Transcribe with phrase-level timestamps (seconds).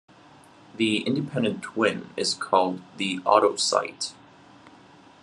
[0.77, 4.13] The independent twin is called the autosite.